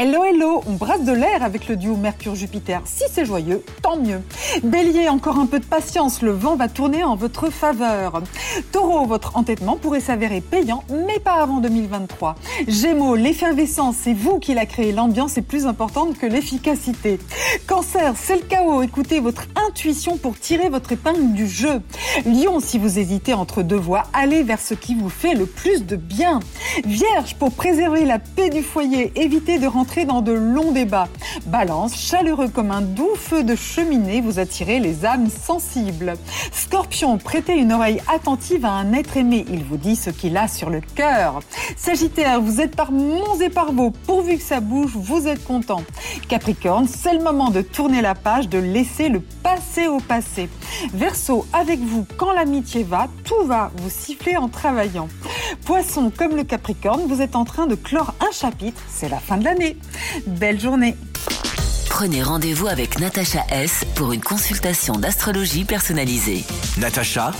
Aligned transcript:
Hello, 0.00 0.22
hello, 0.22 0.62
on 0.68 0.74
brasse 0.74 1.02
de 1.02 1.10
l'air 1.10 1.42
avec 1.42 1.66
le 1.66 1.74
duo 1.74 1.96
Mercure-Jupiter. 1.96 2.82
Si 2.84 3.02
c'est 3.10 3.24
joyeux, 3.24 3.64
tant 3.82 3.96
mieux. 3.96 4.22
Bélier, 4.62 5.08
encore 5.08 5.40
un 5.40 5.46
peu 5.46 5.58
de 5.58 5.64
patience, 5.64 6.22
le 6.22 6.30
vent 6.30 6.54
va 6.54 6.68
tourner 6.68 7.02
en 7.02 7.16
votre 7.16 7.50
faveur. 7.50 8.22
Taureau, 8.70 9.06
votre 9.06 9.36
entêtement 9.36 9.76
pourrait 9.76 9.98
s'avérer 9.98 10.40
payant, 10.40 10.84
mais 10.88 11.18
pas 11.18 11.42
avant 11.42 11.58
2023. 11.58 12.36
Gémeaux, 12.68 13.16
l'effervescence, 13.16 13.96
c'est 14.00 14.12
vous 14.14 14.38
qui 14.38 14.54
l'a 14.54 14.66
créé. 14.66 14.92
L'ambiance 14.92 15.36
est 15.36 15.42
plus 15.42 15.66
importante 15.66 16.16
que 16.16 16.26
l'efficacité. 16.26 17.18
Cancer, 17.66 18.14
c'est 18.16 18.36
le 18.36 18.42
chaos. 18.42 18.82
Écoutez 18.82 19.18
votre 19.18 19.46
intuition 19.68 20.16
pour 20.16 20.38
tirer 20.38 20.68
votre 20.68 20.92
épingle 20.92 21.32
du 21.32 21.48
jeu. 21.48 21.82
Lion, 22.24 22.60
si 22.60 22.78
vous 22.78 23.00
hésitez 23.00 23.34
entre 23.34 23.64
deux 23.64 23.74
voies, 23.74 24.04
allez 24.12 24.44
vers 24.44 24.60
ce 24.60 24.74
qui 24.74 24.94
vous 24.94 25.10
fait 25.10 25.34
le 25.34 25.46
plus 25.46 25.84
de 25.84 25.96
bien. 25.96 26.38
Vierge, 26.84 27.34
pour 27.34 27.50
préserver 27.50 28.04
la 28.04 28.20
paix 28.20 28.48
du 28.48 28.62
foyer, 28.62 29.10
évitez 29.16 29.58
de 29.58 29.66
rentrer 29.66 29.87
dans 29.96 30.20
de 30.20 30.32
longs 30.32 30.72
débats. 30.72 31.08
Balance, 31.46 31.96
chaleureux 31.96 32.48
comme 32.48 32.70
un 32.70 32.82
doux 32.82 33.14
feu 33.16 33.42
de 33.42 33.56
cheminée, 33.56 34.20
vous 34.20 34.38
attirez 34.38 34.78
les 34.78 35.04
âmes 35.04 35.28
sensibles. 35.28 36.14
Scorpion, 36.52 37.18
prêtez 37.18 37.56
une 37.56 37.72
oreille 37.72 38.00
attentive 38.06 38.64
à 38.64 38.70
un 38.70 38.92
être 38.92 39.16
aimé. 39.16 39.44
Il 39.50 39.64
vous 39.64 39.76
dit 39.76 39.96
ce 39.96 40.10
qu'il 40.10 40.36
a 40.36 40.46
sur 40.46 40.70
le 40.70 40.80
cœur. 40.80 41.40
Sagittaire, 41.76 42.40
vous 42.40 42.60
êtes 42.60 42.76
par 42.76 42.92
monts 42.92 43.40
et 43.40 43.48
par 43.48 43.72
vos. 43.72 43.90
Pourvu 43.90 44.36
que 44.36 44.42
ça 44.42 44.60
bouge, 44.60 44.92
vous 44.94 45.26
êtes 45.26 45.42
content. 45.44 45.82
Capricorne, 46.28 46.86
c'est 46.86 47.14
le 47.14 47.22
moment 47.22 47.50
de 47.50 47.62
tourner 47.62 48.02
la 48.02 48.14
page, 48.14 48.48
de 48.48 48.58
laisser 48.58 49.08
le 49.08 49.20
passé 49.20 49.88
au 49.88 49.98
passé. 49.98 50.48
Verseau, 50.92 51.46
avec 51.52 51.80
vous, 51.80 52.06
quand 52.16 52.32
l'amitié 52.32 52.84
va, 52.84 53.08
tout 53.24 53.46
va, 53.46 53.70
vous 53.78 53.90
sifflez 53.90 54.36
en 54.36 54.48
travaillant. 54.48 55.08
Poisson, 55.64 56.12
comme 56.16 56.36
le 56.36 56.44
Capricorne, 56.44 57.02
vous 57.08 57.20
êtes 57.20 57.36
en 57.36 57.44
train 57.44 57.66
de 57.66 57.74
clore 57.74 58.14
un 58.20 58.32
chapitre, 58.32 58.82
c'est 58.88 59.08
la 59.08 59.18
fin 59.18 59.36
de 59.36 59.44
l'année. 59.44 59.76
Belle 60.26 60.60
journée 60.60 60.96
Prenez 61.88 62.22
rendez-vous 62.22 62.68
avec 62.68 63.00
Natacha 63.00 63.44
S 63.50 63.84
pour 63.96 64.12
une 64.12 64.20
consultation 64.20 64.94
d'astrologie 64.94 65.64
personnalisée. 65.64 66.44
natacha-s.com 66.76 67.38